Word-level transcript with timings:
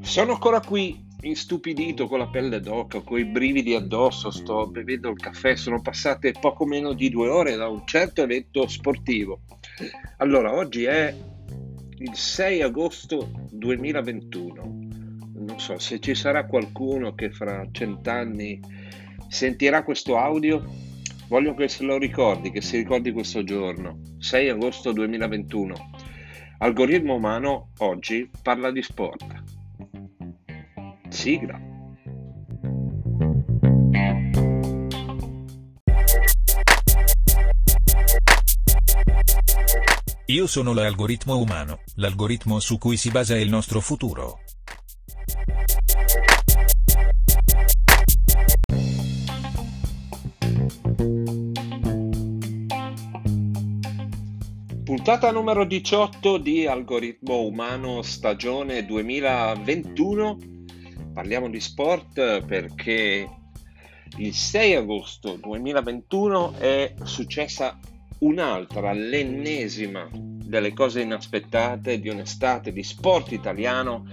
Sono 0.00 0.32
ancora 0.32 0.60
qui, 0.60 1.04
istupidito 1.20 2.06
con 2.06 2.18
la 2.18 2.28
pelle 2.28 2.60
d'oca, 2.60 3.00
con 3.00 3.18
i 3.18 3.24
brividi 3.26 3.74
addosso, 3.74 4.30
sto 4.30 4.66
bevendo 4.66 5.10
il 5.10 5.18
caffè, 5.18 5.56
sono 5.56 5.82
passate 5.82 6.32
poco 6.40 6.64
meno 6.64 6.94
di 6.94 7.10
due 7.10 7.28
ore 7.28 7.56
da 7.56 7.68
un 7.68 7.86
certo 7.86 8.22
evento 8.22 8.66
sportivo. 8.66 9.40
Allora, 10.18 10.54
oggi 10.54 10.84
è 10.84 11.14
il 11.98 12.14
6 12.14 12.62
agosto 12.62 13.30
2021. 13.50 14.78
Non 15.34 15.60
so 15.60 15.78
se 15.78 16.00
ci 16.00 16.14
sarà 16.14 16.46
qualcuno 16.46 17.14
che 17.14 17.30
fra 17.30 17.66
cent'anni 17.70 18.60
sentirà 19.28 19.82
questo 19.82 20.16
audio. 20.16 20.85
Voglio 21.28 21.54
che 21.54 21.66
se 21.66 21.82
lo 21.82 21.98
ricordi, 21.98 22.52
che 22.52 22.60
si 22.60 22.76
ricordi 22.76 23.10
questo 23.10 23.42
giorno, 23.42 23.98
6 24.18 24.48
agosto 24.48 24.92
2021. 24.92 25.74
Algoritmo 26.58 27.16
umano 27.16 27.70
oggi 27.78 28.30
parla 28.42 28.70
di 28.70 28.80
sport. 28.80 29.42
Sigla. 31.08 31.60
Io 40.26 40.46
sono 40.46 40.72
l'algoritmo 40.72 41.38
umano, 41.38 41.80
l'algoritmo 41.96 42.60
su 42.60 42.78
cui 42.78 42.96
si 42.96 43.10
basa 43.10 43.36
il 43.36 43.48
nostro 43.48 43.80
futuro. 43.80 44.40
Puntata 55.06 55.30
numero 55.30 55.64
18 55.64 56.36
di 56.38 56.66
Algoritmo 56.66 57.42
Umano 57.42 58.02
stagione 58.02 58.84
2021 58.84 60.38
parliamo 61.12 61.48
di 61.48 61.60
sport 61.60 62.44
perché 62.44 63.30
il 64.16 64.34
6 64.34 64.74
agosto 64.74 65.36
2021 65.36 66.54
è 66.58 66.94
successa 67.04 67.78
un'altra, 68.18 68.92
l'ennesima 68.92 70.08
delle 70.12 70.72
cose 70.72 71.02
inaspettate 71.02 72.00
di 72.00 72.08
un'estate 72.08 72.72
di 72.72 72.82
sport 72.82 73.30
italiano 73.30 74.08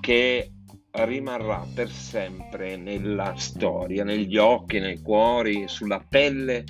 che 0.00 0.50
rimarrà 0.92 1.66
per 1.74 1.90
sempre 1.90 2.78
nella 2.78 3.34
storia, 3.36 4.02
negli 4.02 4.38
occhi, 4.38 4.78
nei 4.78 5.02
cuori, 5.02 5.68
sulla 5.68 6.02
pelle 6.08 6.64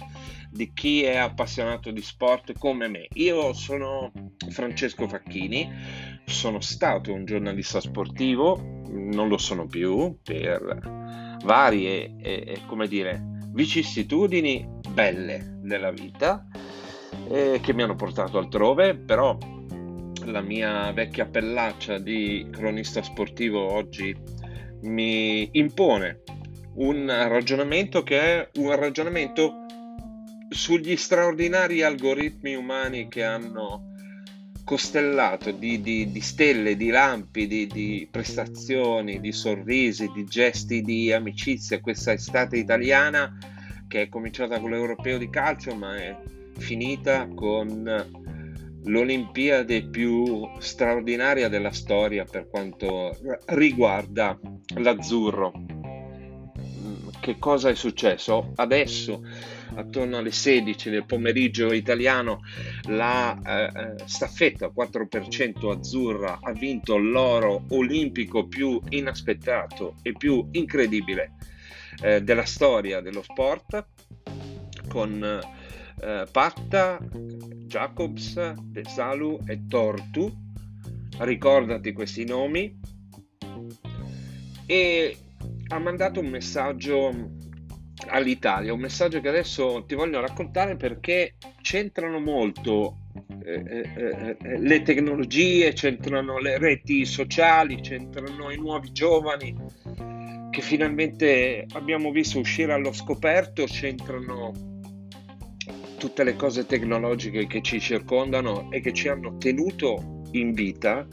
di 0.50 0.72
chi 0.72 1.02
è 1.02 1.16
appassionato 1.16 1.90
di 1.90 2.02
sport 2.02 2.58
come 2.58 2.88
me. 2.88 3.06
Io 3.14 3.52
sono 3.52 4.12
Francesco 4.48 5.08
Facchini, 5.08 5.70
sono 6.24 6.60
stato 6.60 7.12
un 7.12 7.24
giornalista 7.24 7.80
sportivo, 7.80 8.60
non 8.88 9.28
lo 9.28 9.38
sono 9.38 9.66
più 9.66 10.18
per 10.22 11.36
varie, 11.44 12.16
eh, 12.20 12.60
come 12.66 12.88
dire, 12.88 13.22
vicissitudini 13.50 14.66
belle 14.90 15.58
della 15.60 15.90
vita 15.90 16.46
eh, 17.28 17.60
che 17.62 17.72
mi 17.72 17.82
hanno 17.82 17.94
portato 17.94 18.38
altrove, 18.38 18.96
però 18.96 19.36
la 20.24 20.40
mia 20.40 20.92
vecchia 20.92 21.26
pellaccia 21.26 21.98
di 21.98 22.48
cronista 22.50 23.02
sportivo 23.02 23.72
oggi 23.72 24.14
mi 24.82 25.48
impone 25.52 26.22
un 26.74 27.06
ragionamento 27.06 28.02
che 28.02 28.20
è 28.20 28.50
un 28.56 28.74
ragionamento 28.76 29.66
sugli 30.48 30.96
straordinari 30.96 31.82
algoritmi 31.82 32.54
umani 32.54 33.08
che 33.08 33.24
hanno 33.24 33.92
costellato 34.64 35.50
di, 35.50 35.80
di, 35.80 36.10
di 36.10 36.20
stelle, 36.20 36.76
di 36.76 36.88
lampi, 36.88 37.46
di, 37.46 37.66
di, 37.66 38.06
prestazioni, 38.10 39.18
di 39.18 39.32
sorrisi, 39.32 40.10
di 40.14 40.24
gesti 40.24 40.82
di 40.82 41.10
amicizia 41.10 41.80
questa 41.80 42.12
estate 42.12 42.58
italiana 42.58 43.34
che 43.88 44.02
è 44.02 44.08
cominciata 44.08 44.60
con 44.60 44.70
l'Europeo 44.70 45.16
di 45.16 45.30
calcio 45.30 45.74
ma 45.74 45.96
è 45.96 46.14
finita 46.58 47.26
con 47.28 47.82
l'Olimpiade 48.84 49.88
più 49.88 50.46
straordinaria 50.58 51.48
della 51.48 51.72
storia 51.72 52.24
per 52.24 52.48
quanto 52.48 53.16
riguarda 53.46 54.38
l'azzurro. 54.76 55.52
Che 57.20 57.36
cosa 57.38 57.70
è 57.70 57.74
successo? 57.74 58.52
Adesso 58.54 59.22
attorno 59.78 60.18
alle 60.18 60.32
16 60.32 60.90
del 60.90 61.06
pomeriggio 61.06 61.72
italiano 61.72 62.40
la 62.88 63.38
eh, 63.44 63.80
eh 63.80 63.94
staffetta 64.04 64.72
4% 64.74 65.70
azzurra 65.70 66.38
ha 66.42 66.52
vinto 66.52 66.96
l'oro 66.96 67.64
olimpico 67.70 68.46
più 68.46 68.80
inaspettato 68.90 69.96
e 70.02 70.12
più 70.12 70.48
incredibile 70.52 71.34
eh, 72.02 72.22
della 72.22 72.44
storia 72.44 73.00
dello 73.00 73.22
sport 73.22 73.86
con 74.88 75.22
eh, 76.00 76.26
Patta, 76.30 76.98
Jacobs, 77.66 78.54
Pesalu 78.72 79.40
e 79.46 79.66
Tortu. 79.66 80.46
Ricordati 81.18 81.92
questi 81.92 82.24
nomi. 82.24 82.78
E 84.66 85.16
ha 85.68 85.78
mandato 85.78 86.20
un 86.20 86.28
messaggio 86.28 87.37
all'Italia, 88.08 88.72
un 88.72 88.80
messaggio 88.80 89.20
che 89.20 89.28
adesso 89.28 89.84
ti 89.86 89.94
voglio 89.94 90.20
raccontare 90.20 90.76
perché 90.76 91.34
c'entrano 91.60 92.18
molto 92.18 92.96
eh, 93.44 93.62
eh, 93.66 93.90
eh, 93.96 94.36
eh, 94.42 94.58
le 94.58 94.82
tecnologie, 94.82 95.72
c'entrano 95.72 96.38
le 96.38 96.58
reti 96.58 97.04
sociali, 97.04 97.80
c'entrano 97.80 98.50
i 98.50 98.56
nuovi 98.56 98.92
giovani 98.92 99.54
che 100.50 100.60
finalmente 100.62 101.66
abbiamo 101.72 102.10
visto 102.10 102.38
uscire 102.38 102.72
allo 102.72 102.92
scoperto, 102.92 103.64
c'entrano 103.64 104.52
tutte 105.98 106.24
le 106.24 106.36
cose 106.36 106.64
tecnologiche 106.64 107.46
che 107.46 107.60
ci 107.60 107.80
circondano 107.80 108.70
e 108.70 108.80
che 108.80 108.92
ci 108.92 109.08
hanno 109.08 109.36
tenuto 109.36 110.22
in 110.32 110.52
vita 110.52 111.06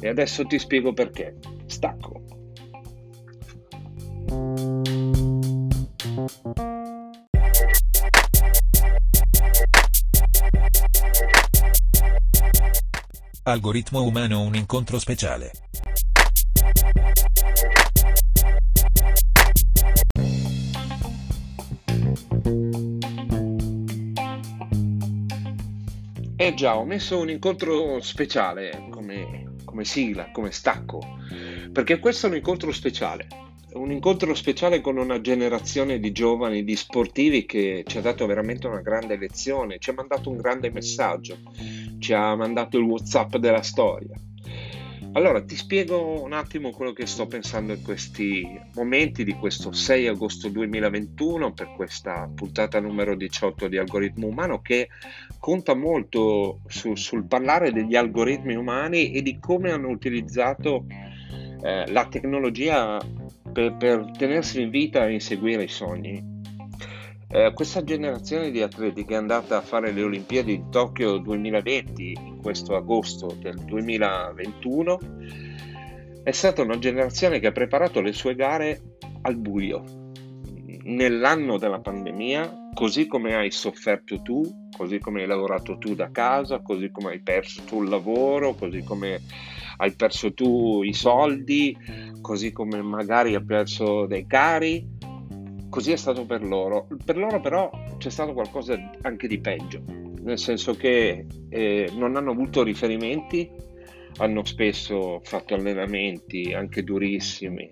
e 0.00 0.08
adesso 0.08 0.44
ti 0.44 0.58
spiego 0.58 0.92
perché. 0.92 1.36
Stacco. 1.66 2.17
Algoritmo 13.42 14.02
umano 14.02 14.42
un 14.42 14.54
incontro 14.54 14.98
speciale. 14.98 15.50
Eh 26.36 26.54
già, 26.54 26.76
ho 26.76 26.84
messo 26.84 27.18
un 27.18 27.28
incontro 27.28 28.00
speciale 28.00 28.86
come, 28.90 29.54
come 29.64 29.84
sigla, 29.84 30.30
come 30.30 30.50
stacco, 30.50 31.00
perché 31.72 31.98
questo 31.98 32.26
è 32.26 32.30
un 32.30 32.36
incontro 32.36 32.72
speciale 32.72 33.47
un 33.72 33.90
incontro 33.90 34.34
speciale 34.34 34.80
con 34.80 34.96
una 34.96 35.20
generazione 35.20 35.98
di 35.98 36.12
giovani, 36.12 36.64
di 36.64 36.76
sportivi 36.76 37.44
che 37.44 37.84
ci 37.86 37.98
ha 37.98 38.00
dato 38.00 38.26
veramente 38.26 38.66
una 38.66 38.80
grande 38.80 39.16
lezione, 39.16 39.78
ci 39.78 39.90
ha 39.90 39.94
mandato 39.94 40.30
un 40.30 40.36
grande 40.36 40.70
messaggio, 40.70 41.36
ci 41.98 42.12
ha 42.12 42.34
mandato 42.34 42.78
il 42.78 42.84
WhatsApp 42.84 43.36
della 43.36 43.62
storia. 43.62 44.16
Allora, 45.12 45.42
ti 45.42 45.56
spiego 45.56 46.22
un 46.22 46.32
attimo 46.32 46.70
quello 46.70 46.92
che 46.92 47.06
sto 47.06 47.26
pensando 47.26 47.72
in 47.72 47.82
questi 47.82 48.46
momenti 48.74 49.24
di 49.24 49.32
questo 49.32 49.72
6 49.72 50.06
agosto 50.06 50.48
2021 50.48 51.52
per 51.52 51.72
questa 51.74 52.30
puntata 52.32 52.78
numero 52.78 53.16
18 53.16 53.68
di 53.68 53.78
Algoritmo 53.78 54.26
Umano 54.26 54.60
che 54.60 54.88
conta 55.38 55.74
molto 55.74 56.60
su, 56.66 56.94
sul 56.94 57.26
parlare 57.26 57.72
degli 57.72 57.96
algoritmi 57.96 58.54
umani 58.54 59.12
e 59.12 59.22
di 59.22 59.38
come 59.38 59.70
hanno 59.72 59.88
utilizzato 59.88 60.84
eh, 61.62 61.90
la 61.90 62.06
tecnologia 62.06 63.00
per, 63.58 63.76
per 63.76 64.10
tenersi 64.16 64.62
in 64.62 64.70
vita 64.70 65.04
e 65.06 65.14
inseguire 65.14 65.64
i 65.64 65.68
sogni. 65.68 66.36
Eh, 67.30 67.52
questa 67.54 67.82
generazione 67.82 68.52
di 68.52 68.62
atleti 68.62 69.04
che 69.04 69.14
è 69.14 69.16
andata 69.16 69.56
a 69.56 69.62
fare 69.62 69.90
le 69.90 70.02
Olimpiadi 70.02 70.56
di 70.56 70.64
Tokyo 70.70 71.18
2020, 71.18 72.12
in 72.12 72.38
questo 72.40 72.76
agosto 72.76 73.36
del 73.40 73.56
2021, 73.56 74.98
è 76.22 76.30
stata 76.30 76.62
una 76.62 76.78
generazione 76.78 77.40
che 77.40 77.48
ha 77.48 77.52
preparato 77.52 78.00
le 78.00 78.12
sue 78.12 78.36
gare 78.36 78.80
al 79.22 79.36
buio, 79.36 80.07
nell'anno 80.88 81.58
della 81.58 81.80
pandemia, 81.80 82.70
così 82.74 83.06
come 83.06 83.34
hai 83.34 83.50
sofferto 83.50 84.22
tu, 84.22 84.68
così 84.74 84.98
come 84.98 85.22
hai 85.22 85.26
lavorato 85.26 85.76
tu 85.78 85.94
da 85.94 86.10
casa, 86.10 86.60
così 86.60 86.90
come 86.90 87.10
hai 87.10 87.20
perso 87.20 87.62
tu 87.64 87.82
il 87.82 87.88
lavoro, 87.88 88.54
così 88.54 88.82
come 88.82 89.20
hai 89.78 89.92
perso 89.94 90.32
tu 90.32 90.82
i 90.82 90.92
soldi, 90.92 91.76
così 92.20 92.52
come 92.52 92.82
magari 92.82 93.34
hai 93.34 93.44
perso 93.44 94.06
dei 94.06 94.26
cari, 94.26 94.86
così 95.68 95.92
è 95.92 95.96
stato 95.96 96.24
per 96.24 96.42
loro. 96.42 96.86
Per 97.04 97.16
loro 97.16 97.40
però 97.40 97.70
c'è 97.98 98.10
stato 98.10 98.32
qualcosa 98.32 98.78
anche 99.02 99.28
di 99.28 99.38
peggio. 99.38 99.82
nel 100.20 100.38
senso 100.38 100.74
che 100.74 101.26
eh, 101.48 101.90
non 101.94 102.16
hanno 102.16 102.32
avuto 102.32 102.62
riferimenti, 102.62 103.48
hanno 104.18 104.44
spesso 104.44 105.20
fatto 105.22 105.54
allenamenti 105.54 106.52
anche 106.52 106.84
durissimi, 106.84 107.68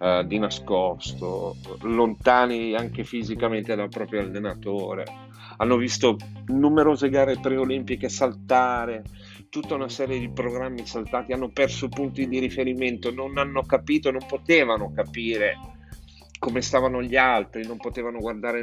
eh, 0.00 0.24
di 0.26 0.38
nascosto, 0.38 1.56
lontani 1.82 2.74
anche 2.74 3.04
fisicamente 3.04 3.74
dal 3.74 3.88
proprio 3.88 4.20
allenatore, 4.20 5.04
hanno 5.56 5.76
visto 5.76 6.16
numerose 6.46 7.08
gare 7.08 7.38
preolimpiche 7.38 8.08
saltare, 8.08 9.02
tutta 9.48 9.74
una 9.74 9.88
serie 9.88 10.18
di 10.18 10.30
programmi 10.30 10.84
saltati, 10.84 11.32
hanno 11.32 11.50
perso 11.50 11.88
punti 11.88 12.26
di 12.26 12.38
riferimento, 12.38 13.12
non 13.12 13.38
hanno 13.38 13.62
capito, 13.62 14.10
non 14.10 14.26
potevano 14.26 14.92
capire 14.92 15.73
come 16.38 16.60
stavano 16.60 17.02
gli 17.02 17.16
altri, 17.16 17.66
non 17.66 17.78
potevano 17.78 18.18
guardare 18.18 18.60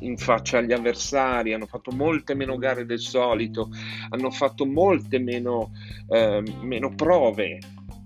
in 0.00 0.16
faccia 0.16 0.58
agli 0.58 0.72
avversari, 0.72 1.52
hanno 1.52 1.66
fatto 1.66 1.90
molte 1.90 2.34
meno 2.34 2.56
gare 2.56 2.86
del 2.86 3.00
solito, 3.00 3.70
hanno 4.08 4.30
fatto 4.30 4.64
molte 4.64 5.18
meno, 5.18 5.72
eh, 6.08 6.42
meno 6.62 6.94
prove 6.94 7.58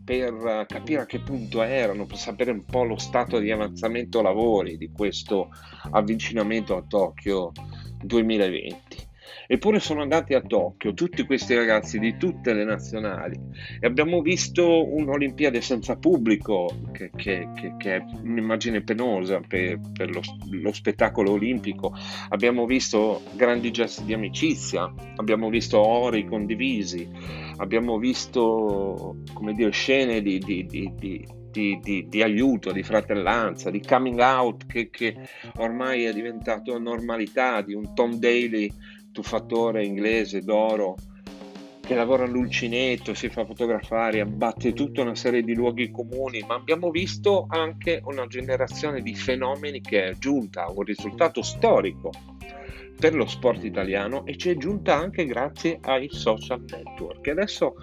per 0.04 0.66
capire 0.66 1.02
a 1.02 1.06
che 1.06 1.20
punto 1.20 1.62
erano, 1.62 2.06
per 2.06 2.16
sapere 2.16 2.50
un 2.50 2.64
po' 2.64 2.82
lo 2.84 2.98
stato 2.98 3.38
di 3.38 3.52
avanzamento 3.52 4.20
lavori 4.20 4.76
di 4.76 4.90
questo 4.90 5.50
avvicinamento 5.92 6.76
a 6.76 6.82
Tokyo 6.82 7.52
2020. 8.02 9.10
Eppure 9.46 9.81
sono 9.81 10.02
andati 10.02 10.34
a 10.34 10.40
Tokyo 10.40 10.94
tutti 10.94 11.25
questi 11.25 11.55
ragazzi 11.55 11.99
di 11.99 12.17
tutte 12.17 12.52
le 12.52 12.64
nazionali 12.64 13.38
e 13.81 13.87
abbiamo 13.87 14.20
visto 14.20 14.93
un'Olimpiade 14.94 15.61
senza 15.61 15.96
pubblico, 15.96 16.70
che, 16.93 17.11
che, 17.14 17.49
che, 17.55 17.75
che 17.76 17.96
è 17.96 18.05
un'immagine 18.23 18.82
penosa 18.82 19.40
per, 19.46 19.81
per 19.93 20.11
lo, 20.11 20.20
lo, 20.50 20.73
spettacolo 20.73 21.32
olimpico. 21.32 21.94
Abbiamo 22.31 22.67
visto 22.67 23.23
grandi 23.34 23.70
gesti 23.70 24.05
di 24.05 24.12
amicizia, 24.12 24.93
abbiamo 25.17 25.49
visto 25.49 25.79
ori 25.81 26.26
condivisi, 26.26 27.08
abbiamo 27.56 27.99
visto 27.99 29.17
dire, 29.55 29.70
scene 29.70 30.23
di, 30.23 30.38
di 30.38 31.40
di, 31.52 31.79
di, 31.82 32.06
di, 32.08 32.23
aiuto, 32.23 32.73
di 32.73 32.82
fratellanza, 32.82 33.70
di 33.70 33.82
coming 33.82 34.19
out 34.19 34.67
che, 34.67 34.88
che, 34.88 35.14
ormai 35.56 36.05
è 36.05 36.12
diventato 36.12 36.79
normalità, 36.79 37.61
di 37.61 37.75
un 37.75 37.94
Tom 37.94 38.14
Daly 38.14 38.73
tuffatore 39.12 39.84
inglese 39.84 40.40
d'oro 40.42 40.96
che 41.82 41.94
lavora 41.94 42.24
all'ulcinetto, 42.24 43.12
si 43.12 43.28
fa 43.28 43.44
fotografare, 43.44 44.20
abbatte 44.20 44.72
tutta 44.72 45.02
una 45.02 45.16
serie 45.16 45.42
di 45.42 45.54
luoghi 45.54 45.90
comuni, 45.90 46.44
ma 46.46 46.54
abbiamo 46.54 46.90
visto 46.90 47.46
anche 47.48 48.00
una 48.04 48.26
generazione 48.28 49.02
di 49.02 49.14
fenomeni 49.14 49.80
che 49.80 50.04
è 50.06 50.14
giunta 50.16 50.64
a 50.64 50.70
un 50.70 50.84
risultato 50.84 51.42
storico 51.42 52.10
per 52.96 53.14
lo 53.14 53.26
sport 53.26 53.64
italiano 53.64 54.24
e 54.26 54.36
ci 54.36 54.50
è 54.50 54.56
giunta 54.56 54.96
anche 54.96 55.24
grazie 55.24 55.78
ai 55.82 56.08
social 56.10 56.64
network. 56.68 57.26
Adesso 57.26 57.74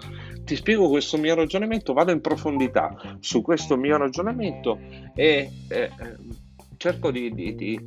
ti 0.44 0.56
spiego 0.56 0.88
questo 0.88 1.18
mio 1.18 1.34
ragionamento, 1.34 1.92
vado 1.92 2.10
in 2.10 2.22
profondità 2.22 3.18
su 3.20 3.42
questo 3.42 3.76
mio 3.76 3.98
ragionamento 3.98 4.80
e 5.14 5.50
eh, 5.68 5.90
cerco 6.78 7.10
di, 7.10 7.34
di, 7.34 7.54
di 7.54 7.78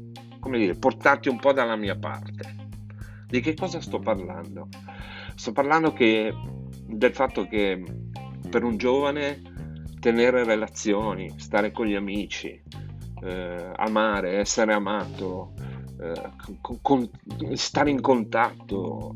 dire, 0.51 0.75
portarti 0.75 1.27
un 1.27 1.39
po' 1.39 1.53
dalla 1.53 1.75
mia 1.75 1.97
parte. 1.97 2.62
Di 3.33 3.41
che 3.41 3.55
cosa 3.55 3.81
sto 3.81 3.97
parlando? 3.97 4.67
Sto 5.33 5.53
parlando 5.53 5.91
che, 5.91 6.31
del 6.85 7.15
fatto 7.15 7.47
che 7.47 7.83
per 8.47 8.63
un 8.63 8.77
giovane 8.77 9.41
tenere 9.99 10.43
relazioni, 10.43 11.33
stare 11.39 11.71
con 11.71 11.87
gli 11.87 11.95
amici, 11.95 12.61
eh, 13.23 13.71
amare, 13.75 14.37
essere 14.37 14.73
amato, 14.73 15.53
eh, 15.99 16.29
con, 16.61 17.09
stare 17.53 17.89
in 17.89 18.01
contatto, 18.01 19.15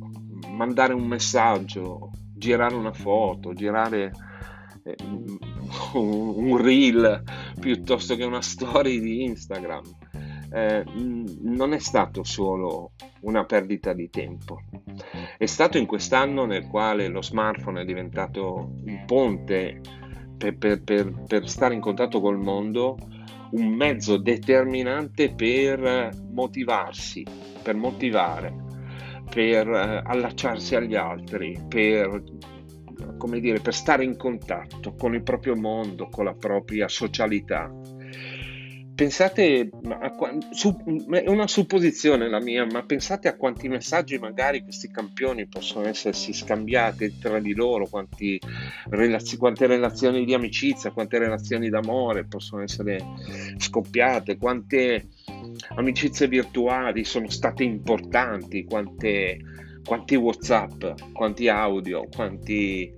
mandare 0.50 0.96
un 0.96 1.06
messaggio, 1.06 2.10
girare 2.34 2.74
una 2.74 2.94
foto, 2.94 3.54
girare 3.54 4.12
eh, 4.84 4.96
un, 5.04 5.38
un 5.94 6.58
reel 6.58 7.22
piuttosto 7.60 8.16
che 8.16 8.24
una 8.24 8.42
story 8.42 9.00
di 9.00 9.26
Instagram 9.26 9.84
eh, 10.52 10.84
non 11.42 11.74
è 11.74 11.80
stato 11.80 12.24
solo 12.24 12.92
una 13.22 13.46
perdita 13.46 13.94
di 13.94 14.10
tempo, 14.10 14.62
è 15.38 15.46
stato 15.46 15.78
in 15.78 15.86
quest'anno 15.86 16.46
nel 16.46 16.68
quale 16.68 17.08
lo 17.08 17.22
smartphone 17.22 17.82
è 17.82 17.86
diventato 17.86 18.72
un 18.86 19.04
ponte 19.06 19.82
per, 20.38 20.58
per, 20.58 20.84
per, 20.84 21.24
per 21.28 21.50
stare 21.50 21.74
in 21.74 21.82
contatto 21.82 22.22
col 22.22 22.38
mondo, 22.38 22.98
un 23.52 23.68
mezzo 23.68 24.18
determinante 24.18 25.34
per 25.34 26.12
motivarsi, 26.32 27.26
per 27.62 27.76
motivare, 27.76 28.54
per 29.30 29.68
eh, 29.68 30.02
allacciarsi 30.06 30.76
agli 30.76 30.96
altri, 30.96 31.60
per 31.68 32.24
come 33.18 33.40
dire, 33.40 33.60
per 33.60 33.74
stare 33.74 34.04
in 34.04 34.18
contatto 34.18 34.96
con 34.96 35.14
il 35.14 35.24
proprio 35.24 35.56
mondo, 35.56 36.08
con 36.10 36.26
la 36.26 36.34
propria 36.34 36.88
socialità 36.88 37.72
pensate, 38.98 39.70
a, 39.90 40.12
su, 40.50 40.76
è 41.12 41.30
una 41.30 41.48
supposizione 41.48 42.28
la 42.28 42.40
mia, 42.40 42.66
ma 42.66 42.82
pensate 42.82 43.28
a 43.28 43.36
quanti 43.36 43.68
messaggi 43.68 44.18
magari 44.18 44.64
questi 44.64 44.90
campioni 44.90 45.46
possono 45.46 45.86
essersi 45.86 46.34
scambiati 46.34 47.20
tra 47.20 47.40
di 47.40 47.54
loro, 47.54 47.88
relaz- 48.90 49.38
quante 49.38 49.68
relazioni 49.68 50.26
di 50.26 50.34
amicizia, 50.34 50.90
quante 50.90 51.20
relazioni 51.20 51.70
d'amore 51.70 52.26
possono 52.26 52.64
essere 52.64 53.00
scoppiate, 53.58 54.38
quante 54.38 55.10
amicizie 55.76 56.28
virtuali 56.28 57.04
sono 57.04 57.30
state 57.30 57.64
importanti, 57.64 58.64
quante, 58.64 59.38
quanti 59.86 60.16
WhatsApp, 60.16 60.84
quanti 61.14 61.48
audio, 61.50 62.08
quanti 62.12 62.92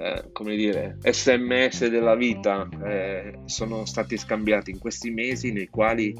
eh, 0.00 0.30
come 0.32 0.54
dire, 0.54 0.96
sms 1.02 1.88
della 1.88 2.14
vita 2.14 2.68
eh, 2.84 3.40
sono 3.46 3.84
stati 3.84 4.16
scambiati 4.16 4.70
in 4.70 4.78
questi 4.78 5.10
mesi 5.10 5.50
nei 5.50 5.66
quali 5.66 6.14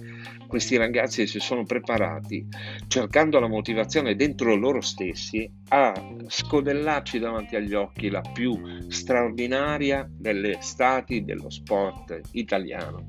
questi 0.49 0.77
ragazzi 0.77 1.27
si 1.29 1.39
sono 1.39 1.63
preparati 1.63 2.45
cercando 2.89 3.39
la 3.39 3.47
motivazione 3.47 4.17
dentro 4.17 4.57
loro 4.57 4.81
stessi 4.81 5.49
a 5.69 5.95
scodellarci 6.27 7.21
davanti 7.21 7.55
agli 7.55 7.75
occhi 7.75 8.11
la 8.11 8.21
più 8.21 8.89
straordinaria 8.89 10.09
delle 10.11 10.57
stati 10.61 11.25
dello 11.25 11.51
sport 11.51 12.21
italiano. 12.33 13.07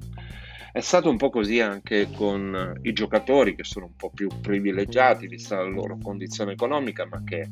È 0.71 0.81
stato 0.81 1.09
un 1.09 1.17
po' 1.17 1.31
così 1.31 1.59
anche 1.59 2.09
con 2.15 2.77
i 2.83 2.93
giocatori 2.93 3.55
che 3.55 3.63
sono 3.63 3.85
un 3.87 3.95
po' 3.95 4.11
più 4.13 4.29
privilegiati 4.39 5.27
vista 5.27 5.55
la 5.55 5.63
loro 5.63 5.97
condizione 5.99 6.51
economica, 6.51 7.07
ma 7.07 7.23
che 7.23 7.49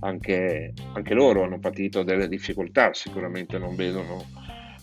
anche, 0.00 0.72
anche 0.92 1.14
loro 1.14 1.44
hanno 1.44 1.58
patito 1.58 2.02
delle 2.02 2.28
difficoltà, 2.28 2.92
sicuramente 2.92 3.58
non 3.58 3.74
vedono 3.74 4.24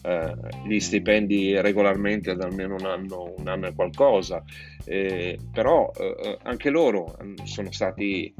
eh, 0.04 0.34
gli 0.66 0.80
stipendi 0.80 1.60
regolarmente 1.60 2.36
da 2.36 2.46
almeno 2.46 2.76
un 2.76 2.86
anno, 2.86 3.34
un 3.38 3.48
anno 3.48 3.68
e 3.68 3.74
qualcosa, 3.74 4.44
eh, 4.86 5.38
però 5.52 5.92
eh, 5.98 6.38
anche 6.44 6.70
loro 6.70 7.18
sono 7.44 7.72
stati 7.72 8.34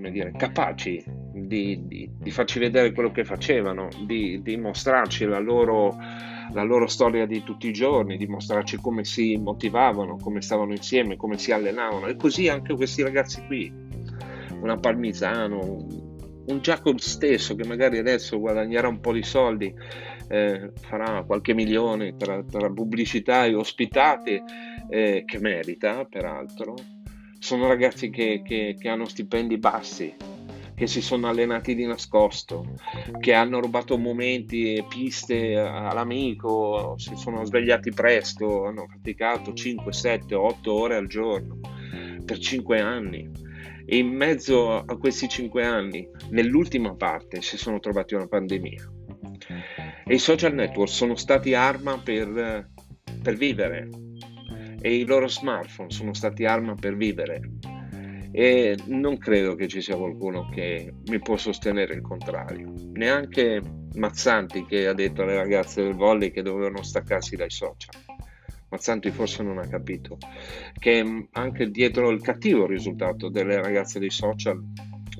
come 0.00 0.10
dire, 0.10 0.32
capaci 0.32 1.04
di, 1.06 1.86
di, 1.86 2.10
di, 2.18 2.30
farci 2.30 2.58
vedere 2.58 2.92
quello 2.92 3.10
che 3.12 3.22
facevano, 3.22 3.88
di, 4.06 4.40
di 4.42 4.56
mostrarci 4.56 5.26
la 5.26 5.38
loro, 5.38 5.94
la 6.52 6.62
loro, 6.62 6.86
storia 6.86 7.26
di 7.26 7.42
tutti 7.42 7.68
i 7.68 7.72
giorni, 7.72 8.16
di 8.16 8.26
mostrarci 8.26 8.78
come 8.78 9.04
si 9.04 9.36
motivavano, 9.36 10.16
come 10.16 10.40
stavano 10.40 10.72
insieme, 10.72 11.16
come 11.16 11.36
si 11.36 11.52
allenavano. 11.52 12.06
E 12.06 12.16
così 12.16 12.48
anche 12.48 12.74
questi 12.74 13.02
ragazzi 13.02 13.44
qui 13.46 13.70
una 14.60 14.76
Parmisano, 14.76 16.08
un 16.46 16.60
Jacob 16.60 16.98
stesso 16.98 17.54
che 17.54 17.66
magari 17.66 17.98
adesso 17.98 18.38
guadagnerà 18.38 18.88
un 18.88 19.00
po' 19.00 19.12
di 19.12 19.22
soldi, 19.22 19.72
eh, 20.28 20.72
farà 20.80 21.22
qualche 21.24 21.54
milione 21.54 22.16
tra, 22.16 22.42
tra 22.42 22.70
pubblicità 22.70 23.44
e 23.44 23.54
ospitate, 23.54 24.42
eh, 24.88 25.24
che 25.26 25.38
merita 25.38 26.04
peraltro. 26.04 26.74
Sono 27.38 27.68
ragazzi 27.68 28.10
che, 28.10 28.42
che, 28.44 28.76
che 28.78 28.88
hanno 28.88 29.06
stipendi 29.06 29.56
bassi, 29.56 30.14
che 30.74 30.86
si 30.86 31.00
sono 31.00 31.28
allenati 31.28 31.74
di 31.74 31.86
nascosto, 31.86 32.74
che 33.18 33.32
hanno 33.32 33.60
rubato 33.60 33.96
momenti 33.96 34.74
e 34.74 34.84
piste 34.86 35.56
all'amico, 35.56 36.94
si 36.98 37.16
sono 37.16 37.44
svegliati 37.44 37.90
presto, 37.90 38.66
hanno 38.66 38.86
faticato 38.88 39.52
5, 39.54 39.92
7, 39.92 40.34
8 40.34 40.72
ore 40.72 40.96
al 40.96 41.06
giorno 41.06 41.60
per 42.24 42.38
5 42.38 42.80
anni 42.80 43.48
e 43.92 43.96
in 43.96 44.06
mezzo 44.06 44.76
a 44.76 44.96
questi 44.98 45.28
cinque 45.28 45.64
anni, 45.64 46.08
nell'ultima 46.28 46.94
parte, 46.94 47.42
si 47.42 47.56
sono 47.56 47.80
trovati 47.80 48.14
una 48.14 48.28
pandemia. 48.28 48.88
E 50.06 50.14
i 50.14 50.18
social 50.20 50.54
network 50.54 50.88
sono 50.88 51.16
stati 51.16 51.54
arma 51.54 51.98
per, 51.98 52.68
per 53.20 53.34
vivere 53.34 53.88
e 54.80 54.94
i 54.94 55.04
loro 55.04 55.26
smartphone 55.26 55.90
sono 55.90 56.14
stati 56.14 56.44
arma 56.44 56.74
per 56.74 56.96
vivere. 56.96 57.40
E 58.30 58.78
non 58.86 59.18
credo 59.18 59.56
che 59.56 59.66
ci 59.66 59.80
sia 59.80 59.96
qualcuno 59.96 60.48
che 60.50 60.94
mi 61.06 61.18
può 61.18 61.36
sostenere 61.36 61.94
il 61.94 62.02
contrario. 62.02 62.72
Neanche 62.92 63.60
Mazzanti 63.96 64.66
che 64.66 64.86
ha 64.86 64.94
detto 64.94 65.22
alle 65.22 65.34
ragazze 65.34 65.82
del 65.82 65.96
volley 65.96 66.30
che 66.30 66.42
dovevano 66.42 66.80
staccarsi 66.84 67.34
dai 67.34 67.50
social. 67.50 67.90
Mazzanti 68.70 69.10
forse 69.10 69.42
non 69.42 69.58
ha 69.58 69.66
capito 69.66 70.16
che 70.78 71.28
anche 71.32 71.70
dietro 71.70 72.10
il 72.10 72.22
cattivo 72.22 72.66
risultato 72.66 73.28
delle 73.28 73.60
ragazze 73.60 73.98
dei 73.98 74.10
social 74.10 74.62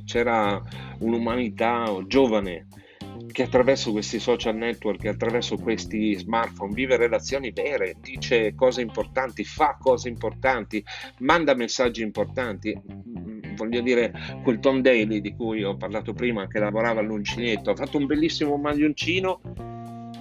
c'era 0.04 0.62
un'umanità 1.00 1.97
giovane 2.07 2.66
che 3.30 3.45
attraverso 3.45 3.92
questi 3.92 4.19
social 4.19 4.57
network, 4.57 5.07
attraverso 5.07 5.57
questi 5.57 6.14
smartphone 6.14 6.75
vive 6.75 6.97
relazioni 6.97 7.50
vere, 7.50 7.97
dice 8.00 8.54
cose 8.54 8.80
importanti, 8.80 9.45
fa 9.45 9.76
cose 9.80 10.09
importanti, 10.09 10.85
manda 11.19 11.54
messaggi 11.54 12.02
importanti. 12.02 12.76
Mm, 12.76 13.54
voglio 13.54 13.80
dire, 13.80 14.12
quel 14.42 14.59
Tom 14.59 14.80
Daly 14.80 15.21
di 15.21 15.35
cui 15.35 15.62
ho 15.62 15.76
parlato 15.76 16.12
prima, 16.12 16.47
che 16.49 16.59
lavorava 16.59 17.00
all'uncinetto, 17.00 17.71
ha 17.71 17.76
fatto 17.76 17.99
un 17.99 18.07
bellissimo 18.07 18.57
maglioncino 18.57 19.40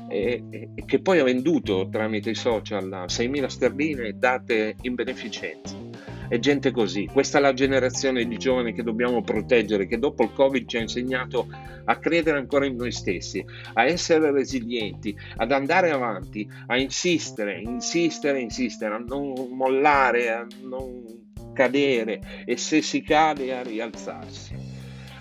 e, 0.09 0.43
e, 0.49 0.85
che 0.85 1.01
poi 1.01 1.19
ha 1.19 1.23
venduto 1.23 1.87
tramite 1.89 2.31
i 2.31 2.35
social 2.35 2.91
a 2.91 3.05
6.000 3.05 3.45
sterline 3.45 4.17
date 4.17 4.75
in 4.81 4.95
beneficenza 4.95 5.89
è 6.29 6.37
gente 6.37 6.69
così. 6.69 7.09
Questa 7.11 7.39
è 7.39 7.41
la 7.41 7.53
generazione 7.53 8.25
di 8.25 8.37
giovani 8.37 8.71
che 8.71 8.83
dobbiamo 8.83 9.21
proteggere, 9.23 9.87
che 9.87 9.97
dopo 9.97 10.23
il 10.23 10.31
Covid 10.31 10.67
ci 10.67 10.77
ha 10.77 10.81
insegnato 10.81 11.47
a 11.83 11.97
credere 11.97 12.37
ancora 12.37 12.67
in 12.67 12.75
noi 12.75 12.91
stessi, 12.91 13.43
a 13.73 13.85
essere 13.85 14.31
resilienti, 14.31 15.17
ad 15.37 15.51
andare 15.51 15.89
avanti, 15.89 16.47
a 16.67 16.77
insistere, 16.77 17.59
insistere, 17.59 18.39
insistere, 18.39 18.93
a 18.93 18.99
non 18.99 19.33
mollare, 19.51 20.29
a 20.29 20.47
non 20.61 21.17
cadere 21.51 22.43
e 22.45 22.57
se 22.57 22.83
si 22.83 23.01
cade 23.01 23.57
a 23.57 23.63
rialzarsi. 23.63 24.55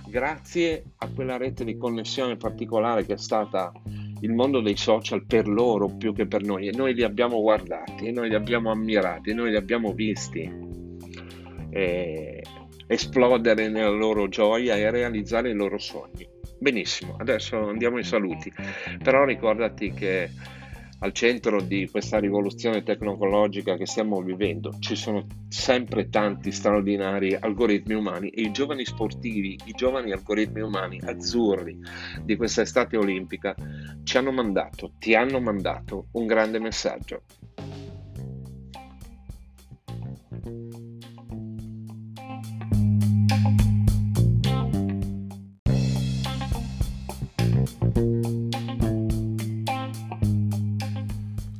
Grazie 0.06 0.84
a 0.98 1.08
quella 1.08 1.38
rete 1.38 1.64
di 1.64 1.76
connessione 1.78 2.36
particolare 2.36 3.04
che 3.04 3.14
è 3.14 3.18
stata 3.18 3.72
il 4.20 4.32
mondo 4.32 4.60
dei 4.60 4.76
social 4.76 5.24
per 5.26 5.46
loro 5.46 5.94
più 5.96 6.12
che 6.12 6.26
per 6.26 6.42
noi 6.42 6.68
e 6.68 6.76
noi 6.76 6.94
li 6.94 7.02
abbiamo 7.02 7.40
guardati, 7.40 8.06
e 8.06 8.10
noi 8.12 8.28
li 8.28 8.34
abbiamo 8.34 8.70
ammirati, 8.70 9.30
e 9.30 9.34
noi 9.34 9.50
li 9.50 9.56
abbiamo 9.56 9.92
visti 9.92 10.50
eh, 11.70 12.42
esplodere 12.86 13.68
nella 13.68 13.90
loro 13.90 14.28
gioia 14.28 14.76
e 14.76 14.90
realizzare 14.90 15.50
i 15.50 15.54
loro 15.54 15.78
sogni. 15.78 16.26
Benissimo, 16.58 17.16
adesso 17.18 17.68
andiamo 17.68 17.96
ai 17.96 18.04
saluti, 18.04 18.52
però 19.02 19.24
ricordati 19.24 19.92
che 19.92 20.28
al 21.00 21.12
centro 21.12 21.60
di 21.60 21.88
questa 21.88 22.18
rivoluzione 22.18 22.82
tecnologica 22.82 23.76
che 23.76 23.86
stiamo 23.86 24.20
vivendo 24.20 24.74
ci 24.80 24.96
sono 24.96 25.26
sempre 25.48 26.08
tanti 26.08 26.50
straordinari 26.50 27.34
algoritmi 27.34 27.94
umani 27.94 28.30
e 28.30 28.42
i 28.42 28.50
giovani 28.50 28.84
sportivi, 28.84 29.58
i 29.64 29.72
giovani 29.72 30.12
algoritmi 30.12 30.60
umani 30.60 31.00
azzurri 31.04 31.78
di 32.22 32.36
questa 32.36 32.62
estate 32.62 32.96
olimpica 32.96 33.54
ci 34.02 34.18
hanno 34.18 34.32
mandato, 34.32 34.92
ti 34.98 35.14
hanno 35.14 35.40
mandato 35.40 36.06
un 36.12 36.26
grande 36.26 36.58
messaggio. 36.58 37.22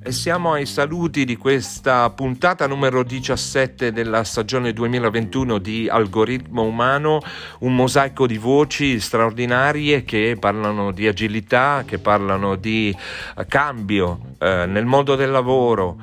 E 0.08 0.12
siamo 0.12 0.52
ai 0.52 0.64
saluti 0.64 1.26
di 1.26 1.36
questa 1.36 2.08
puntata 2.08 2.66
numero 2.66 3.02
17 3.02 3.92
della 3.92 4.24
stagione 4.24 4.72
2021 4.72 5.58
di 5.58 5.86
Algoritmo 5.86 6.62
Umano, 6.62 7.20
un 7.58 7.74
mosaico 7.74 8.26
di 8.26 8.38
voci 8.38 9.00
straordinarie 9.00 10.04
che 10.04 10.38
parlano 10.40 10.92
di 10.92 11.06
agilità, 11.06 11.82
che 11.86 11.98
parlano 11.98 12.56
di 12.56 12.96
cambio 13.48 14.36
eh, 14.38 14.64
nel 14.64 14.86
mondo 14.86 15.14
del 15.14 15.30
lavoro 15.30 15.98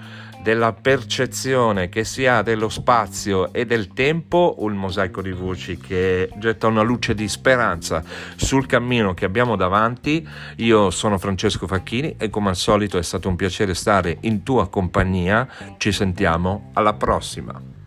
della 0.46 0.74
percezione 0.74 1.90
che 1.90 2.04
si 2.04 2.28
ha 2.28 2.44
dello 2.44 2.70
spazio 2.70 3.52
e 3.52 3.66
del 3.66 3.88
tempo, 3.94 4.58
un 4.60 4.74
mosaico 4.74 5.24
di 5.24 5.32
voci 5.32 5.76
che 5.80 6.30
getta 6.38 6.68
una 6.68 6.84
luce 6.84 7.16
di 7.16 7.28
speranza 7.28 8.04
sul 8.36 8.68
cammino 8.68 9.16
che 9.16 9.26
abbiamo 9.26 9.56
davanti. 9.56 10.24
Io 10.58 10.92
sono 10.92 11.18
Francesco 11.18 11.66
Facchini 11.66 12.18
e 12.20 12.30
come 12.30 12.50
al 12.50 12.56
solito 12.56 13.00
è 13.00 13.02
stato 13.02 13.28
un 13.28 13.36
piacere 13.36 13.74
stare 13.74 14.18
in 14.22 14.44
tua 14.44 14.70
compagnia. 14.70 15.48
Ci 15.78 15.92
sentiamo 15.92 16.70
alla 16.74 16.94
prossima. 16.94 17.85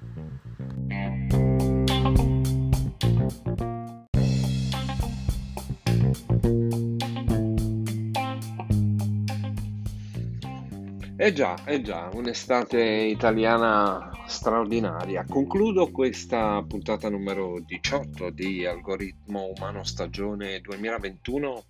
Eh 11.29 11.35
già, 11.35 11.63
eh 11.67 11.83
già, 11.83 12.09
un'estate 12.15 12.83
italiana 12.83 14.11
straordinaria. 14.27 15.27
Concludo 15.29 15.91
questa 15.91 16.65
puntata 16.67 17.11
numero 17.11 17.61
18 17.61 18.31
di 18.31 18.65
Algoritmo 18.65 19.53
Umano 19.55 19.85
Stagione 19.85 20.59
2021 20.61 21.65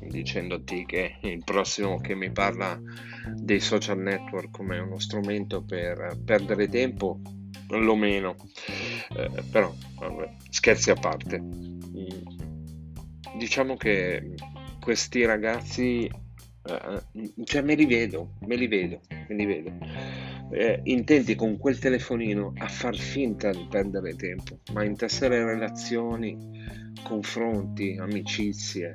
dicendoti 0.00 0.86
che 0.86 1.18
il 1.20 1.44
prossimo 1.44 2.00
che 2.00 2.14
mi 2.14 2.30
parla 2.30 2.80
dei 3.34 3.60
social 3.60 3.98
network 3.98 4.50
come 4.50 4.78
uno 4.78 4.98
strumento 4.98 5.62
per 5.62 6.18
perdere 6.24 6.66
tempo 6.66 7.20
lo 7.68 7.96
meno. 7.96 8.34
Eh, 9.14 9.42
però, 9.50 9.74
vabbè, 9.98 10.36
scherzi 10.48 10.90
a 10.90 10.94
parte. 10.94 11.38
Mm, 11.38 12.06
diciamo 13.36 13.76
che 13.76 14.36
questi 14.80 15.26
ragazzi 15.26 16.10
eh, 16.66 17.32
cioè 17.44 17.62
me 17.62 17.74
li 17.74 17.86
vedo, 17.86 18.34
me 18.40 18.56
li 18.56 18.66
vedo, 18.66 19.00
me 19.28 19.34
li 19.34 19.46
vedo. 19.46 19.72
Eh, 20.50 20.80
intenti 20.84 21.34
con 21.34 21.56
quel 21.58 21.78
telefonino 21.78 22.52
a 22.58 22.68
far 22.68 22.96
finta 22.96 23.50
di 23.50 23.66
perdere 23.68 24.14
tempo, 24.14 24.58
ma 24.72 24.84
intessere 24.84 25.44
relazioni, 25.44 26.36
confronti, 27.02 27.96
amicizie, 27.98 28.94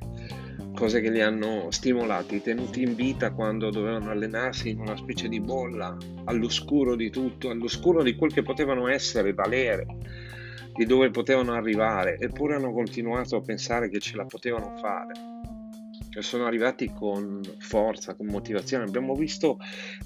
cose 0.73 1.01
che 1.01 1.09
li 1.09 1.21
hanno 1.21 1.69
stimolati, 1.69 2.41
tenuti 2.41 2.81
in 2.83 2.95
vita 2.95 3.31
quando 3.31 3.69
dovevano 3.69 4.11
allenarsi 4.11 4.69
in 4.69 4.79
una 4.79 4.95
specie 4.95 5.27
di 5.27 5.39
bolla, 5.39 5.95
all'oscuro 6.25 6.95
di 6.95 7.09
tutto, 7.09 7.49
all'oscuro 7.49 8.03
di 8.03 8.15
quel 8.15 8.33
che 8.33 8.43
potevano 8.43 8.87
essere, 8.87 9.33
valere, 9.33 9.85
di 10.73 10.85
dove 10.85 11.09
potevano 11.09 11.53
arrivare, 11.53 12.17
eppure 12.17 12.55
hanno 12.55 12.71
continuato 12.71 13.35
a 13.35 13.41
pensare 13.41 13.89
che 13.89 13.99
ce 13.99 14.15
la 14.15 14.25
potevano 14.25 14.73
fare 14.77 15.50
sono 16.19 16.45
arrivati 16.45 16.91
con 16.93 17.41
forza, 17.59 18.15
con 18.15 18.27
motivazione. 18.27 18.83
Abbiamo 18.83 19.15
visto 19.15 19.57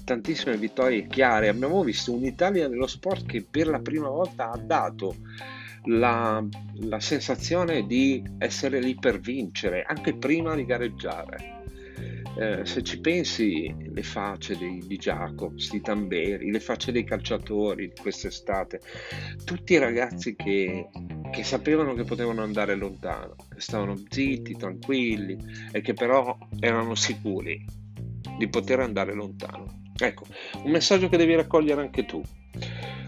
tantissime 0.04 0.56
vittorie 0.56 1.06
chiare, 1.06 1.48
abbiamo 1.48 1.82
visto 1.82 2.12
un'Italia 2.12 2.68
dello 2.68 2.86
sport 2.86 3.26
che 3.26 3.44
per 3.48 3.66
la 3.66 3.80
prima 3.80 4.08
volta 4.08 4.50
ha 4.50 4.56
dato 4.56 5.16
la, 5.86 6.44
la 6.80 7.00
sensazione 7.00 7.86
di 7.86 8.22
essere 8.38 8.80
lì 8.80 8.94
per 8.94 9.20
vincere, 9.20 9.82
anche 9.82 10.14
prima 10.14 10.54
di 10.54 10.64
gareggiare. 10.64 11.54
Eh, 12.38 12.66
se 12.66 12.82
ci 12.82 13.00
pensi, 13.00 13.74
le 13.78 14.02
facce 14.02 14.58
dei, 14.58 14.82
di 14.86 14.98
Jacobs, 14.98 15.70
di 15.70 15.80
Tamberi, 15.80 16.50
le 16.50 16.60
facce 16.60 16.92
dei 16.92 17.02
calciatori 17.02 17.88
di 17.88 17.94
quest'estate, 17.98 18.80
tutti 19.42 19.72
i 19.72 19.78
ragazzi 19.78 20.36
che, 20.36 20.86
che 21.30 21.44
sapevano 21.44 21.94
che 21.94 22.04
potevano 22.04 22.42
andare 22.42 22.74
lontano, 22.74 23.36
che 23.48 23.60
stavano 23.60 23.96
zitti, 24.08 24.56
tranquilli 24.56 25.36
e 25.72 25.80
che 25.80 25.94
però 25.94 26.36
erano 26.60 26.94
sicuri 26.94 27.64
di 28.38 28.48
poter 28.48 28.80
andare 28.80 29.14
lontano. 29.14 29.82
Ecco, 29.98 30.24
un 30.62 30.70
messaggio 30.70 31.08
che 31.08 31.16
devi 31.16 31.34
raccogliere 31.34 31.80
anche 31.80 32.04
tu. 32.04 32.22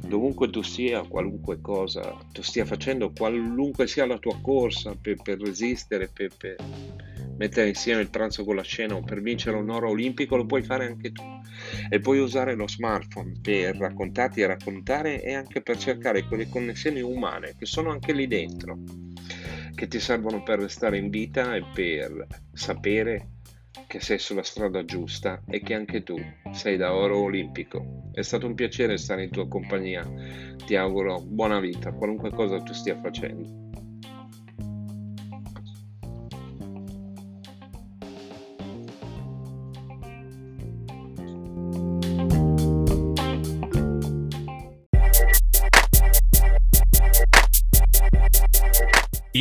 Dovunque 0.06 0.48
tu 0.48 0.62
sia, 0.62 1.02
qualunque 1.02 1.60
cosa 1.60 2.16
tu 2.32 2.40
stia 2.42 2.64
facendo, 2.64 3.12
qualunque 3.12 3.87
sia 3.87 4.06
la 4.06 4.16
tua 4.18 4.38
corsa 4.40 4.96
per, 4.98 5.20
per 5.22 5.38
resistere, 5.38 6.08
per, 6.08 6.30
per 6.34 6.56
mettere 7.38 7.68
insieme 7.68 8.02
il 8.02 8.11
pranzo 8.11 8.45
con 8.45 8.57
la 8.57 8.62
cena 8.62 8.95
o 8.95 9.02
per 9.02 9.23
vincere 9.23 9.57
un 9.57 9.71
oro 9.71 9.88
olimpico, 9.88 10.37
lo 10.37 10.45
puoi 10.45 10.62
fare 10.62 10.87
anche 10.87 11.11
tu. 11.11 11.23
E 11.88 11.99
puoi 12.00 12.18
usare 12.18 12.54
lo 12.54 12.68
smartphone 12.68 13.33
per 13.40 13.76
raccontarti 13.76 14.40
e 14.40 14.47
raccontare 14.47 15.23
e 15.23 15.35
anche 15.35 15.62
per 15.62 15.76
cercare 15.76 16.25
quelle 16.25 16.49
connessioni 16.49 17.00
umane 17.00 17.54
che 17.59 17.66
sono 17.66 17.90
anche 17.90 18.12
lì 18.12 18.26
dentro, 18.26 18.78
che 19.75 19.88
ti 19.88 19.99
servono 19.99 20.42
per 20.42 20.61
restare 20.61 20.99
in 20.99 21.09
vita 21.09 21.54
e 21.54 21.64
per 21.73 22.26
sapere 22.52 23.30
che 23.87 24.00
sei 24.00 24.18
sulla 24.18 24.42
strada 24.42 24.85
giusta 24.85 25.42
e 25.49 25.61
che 25.61 25.75
anche 25.75 26.02
tu 26.02 26.16
sei 26.52 26.76
da 26.76 26.95
oro 26.95 27.18
olimpico. 27.18 28.11
È 28.12 28.23
stato 28.23 28.47
un 28.47 28.54
piacere 28.54 28.99
stare 28.99 29.25
in 29.25 29.30
tua 29.30 29.49
compagnia. 29.49 30.07
Ti 30.64 30.76
auguro 30.76 31.21
buona 31.21 31.61
vita, 31.61 31.92
qualunque 31.92 32.30
cosa 32.30 32.61
tu 32.61 32.73
stia 32.73 32.99
facendo. 33.00 33.67